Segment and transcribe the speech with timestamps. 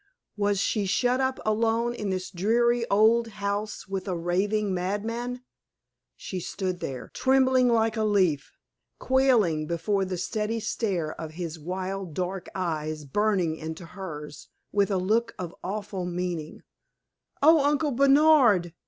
[0.35, 5.43] Was she shut up alone in this dreary old house with a raving madman?
[6.15, 8.57] She stood there, trembling like a leaf,
[8.97, 14.97] quailing before the steady stare of his wild, dark eyes burning into hers with a
[14.97, 16.63] look of awful meaning.
[17.43, 18.73] "Oh, Uncle Bernard!"